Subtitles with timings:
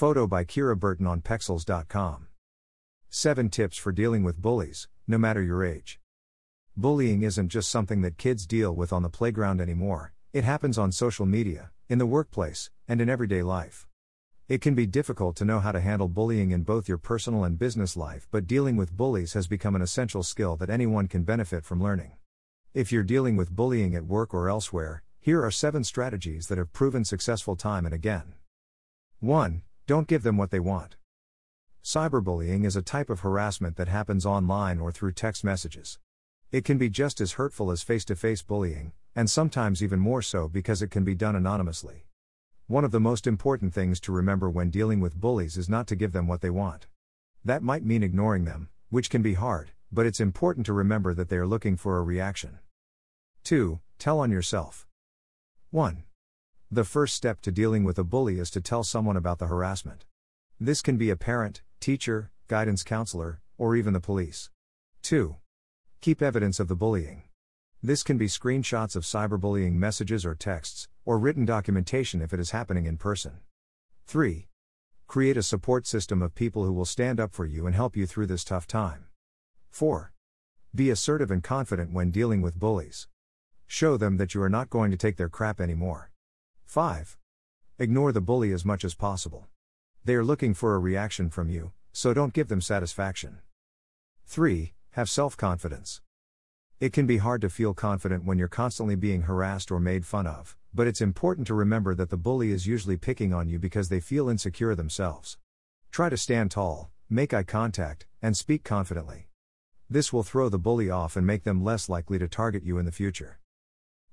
[0.00, 2.28] Photo by Kira Burton on Pexels.com.
[3.10, 6.00] 7 Tips for Dealing with Bullies, no matter your age.
[6.74, 10.90] Bullying isn't just something that kids deal with on the playground anymore, it happens on
[10.90, 13.86] social media, in the workplace, and in everyday life.
[14.48, 17.58] It can be difficult to know how to handle bullying in both your personal and
[17.58, 21.62] business life, but dealing with bullies has become an essential skill that anyone can benefit
[21.62, 22.12] from learning.
[22.72, 26.72] If you're dealing with bullying at work or elsewhere, here are 7 strategies that have
[26.72, 28.32] proven successful time and again.
[29.18, 29.60] 1.
[29.90, 30.94] Don't give them what they want.
[31.82, 35.98] Cyberbullying is a type of harassment that happens online or through text messages.
[36.52, 40.22] It can be just as hurtful as face to face bullying, and sometimes even more
[40.22, 42.06] so because it can be done anonymously.
[42.68, 45.96] One of the most important things to remember when dealing with bullies is not to
[45.96, 46.86] give them what they want.
[47.44, 51.30] That might mean ignoring them, which can be hard, but it's important to remember that
[51.30, 52.60] they are looking for a reaction.
[53.42, 53.80] 2.
[53.98, 54.86] Tell on yourself.
[55.72, 56.04] 1.
[56.72, 60.04] The first step to dealing with a bully is to tell someone about the harassment.
[60.60, 64.50] This can be a parent, teacher, guidance counselor, or even the police.
[65.02, 65.34] 2.
[66.00, 67.24] Keep evidence of the bullying.
[67.82, 72.52] This can be screenshots of cyberbullying messages or texts, or written documentation if it is
[72.52, 73.40] happening in person.
[74.06, 74.46] 3.
[75.08, 78.06] Create a support system of people who will stand up for you and help you
[78.06, 79.06] through this tough time.
[79.72, 80.12] 4.
[80.72, 83.08] Be assertive and confident when dealing with bullies.
[83.66, 86.09] Show them that you are not going to take their crap anymore.
[86.70, 87.18] 5.
[87.80, 89.48] Ignore the bully as much as possible.
[90.04, 93.40] They are looking for a reaction from you, so don't give them satisfaction.
[94.26, 94.72] 3.
[94.90, 96.00] Have self confidence.
[96.78, 100.28] It can be hard to feel confident when you're constantly being harassed or made fun
[100.28, 103.88] of, but it's important to remember that the bully is usually picking on you because
[103.88, 105.38] they feel insecure themselves.
[105.90, 109.26] Try to stand tall, make eye contact, and speak confidently.
[109.90, 112.84] This will throw the bully off and make them less likely to target you in
[112.84, 113.40] the future.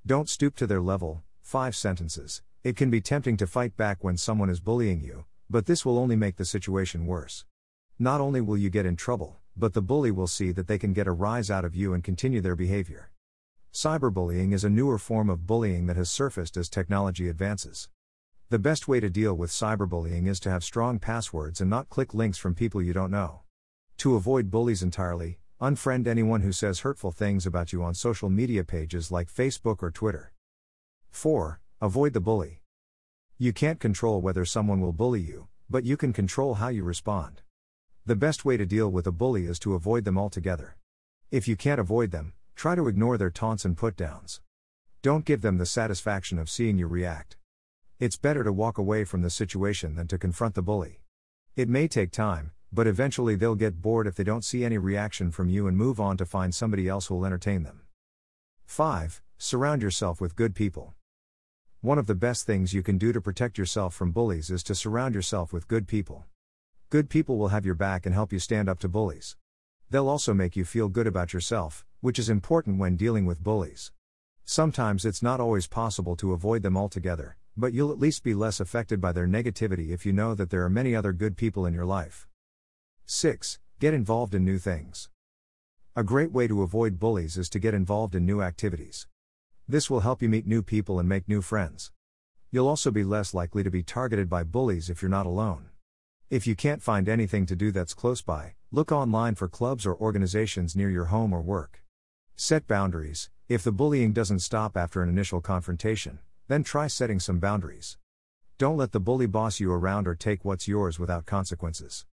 [0.03, 2.41] Don't stoop to their level, 5 sentences.
[2.65, 5.97] It can be tempting to fight back when someone is bullying you, but this will
[5.97, 7.45] only make the situation worse.
[7.97, 10.91] Not only will you get in trouble, but the bully will see that they can
[10.91, 13.11] get a rise out of you and continue their behavior.
[13.71, 17.87] Cyberbullying is a newer form of bullying that has surfaced as technology advances.
[18.49, 22.13] The best way to deal with cyberbullying is to have strong passwords and not click
[22.13, 23.43] links from people you don't know.
[23.99, 28.65] To avoid bullies entirely, unfriend anyone who says hurtful things about you on social media
[28.65, 30.33] pages like Facebook or Twitter.
[31.11, 31.59] 4.
[31.81, 32.61] Avoid the bully.
[33.37, 37.41] You can't control whether someone will bully you, but you can control how you respond.
[38.05, 40.77] The best way to deal with a bully is to avoid them altogether.
[41.29, 44.41] If you can't avoid them, try to ignore their taunts and put downs.
[45.01, 47.37] Don't give them the satisfaction of seeing you react.
[47.99, 51.01] It's better to walk away from the situation than to confront the bully.
[51.55, 55.31] It may take time, but eventually they'll get bored if they don't see any reaction
[55.31, 57.81] from you and move on to find somebody else who'll entertain them.
[58.65, 59.21] 5.
[59.39, 60.95] Surround yourself with good people.
[61.81, 64.73] One of the best things you can do to protect yourself from bullies is to
[64.73, 66.25] surround yourself with good people.
[66.89, 69.37] Good people will have your back and help you stand up to bullies.
[69.91, 73.91] They'll also make you feel good about yourself, which is important when dealing with bullies.
[74.43, 78.59] Sometimes it's not always possible to avoid them altogether, but you'll at least be less
[78.59, 81.75] affected by their negativity if you know that there are many other good people in
[81.75, 82.27] your life.
[83.05, 83.59] 6.
[83.79, 85.09] Get involved in new things.
[85.95, 89.05] A great way to avoid bullies is to get involved in new activities.
[89.69, 91.91] This will help you meet new people and make new friends.
[92.51, 95.65] You'll also be less likely to be targeted by bullies if you're not alone.
[96.29, 99.93] If you can't find anything to do that's close by, look online for clubs or
[99.97, 101.83] organizations near your home or work.
[102.37, 103.29] Set boundaries.
[103.49, 107.97] If the bullying doesn't stop after an initial confrontation, then try setting some boundaries.
[108.57, 112.05] Don't let the bully boss you around or take what's yours without consequences.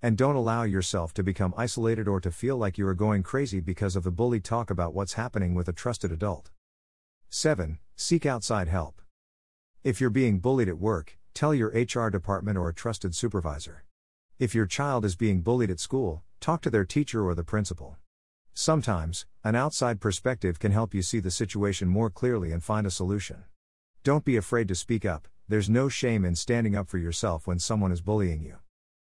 [0.00, 3.58] And don't allow yourself to become isolated or to feel like you are going crazy
[3.58, 6.52] because of the bully talk about what's happening with a trusted adult.
[7.34, 7.78] 7.
[7.96, 9.00] Seek outside help.
[9.82, 13.84] If you're being bullied at work, tell your HR department or a trusted supervisor.
[14.38, 17.96] If your child is being bullied at school, talk to their teacher or the principal.
[18.52, 22.90] Sometimes, an outside perspective can help you see the situation more clearly and find a
[22.90, 23.44] solution.
[24.04, 27.58] Don't be afraid to speak up, there's no shame in standing up for yourself when
[27.58, 28.56] someone is bullying you.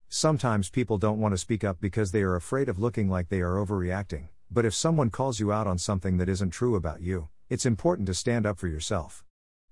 [0.09, 3.41] Sometimes people don't want to speak up because they are afraid of looking like they
[3.41, 7.29] are overreacting, but if someone calls you out on something that isn't true about you,
[7.49, 9.23] it's important to stand up for yourself.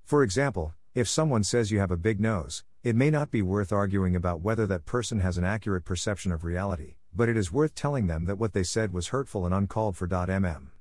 [0.03, 3.71] For example, if someone says you have a big nose, it may not be worth
[3.71, 7.73] arguing about whether that person has an accurate perception of reality, but it is worth
[7.73, 10.07] telling them that what they said was hurtful and uncalled for.
[10.07, 10.72] Mm.